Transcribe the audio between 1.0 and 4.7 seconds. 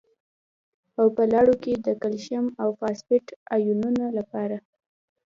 په لاړو کې د کلسیم او فاسفیټ ایونونو لپاره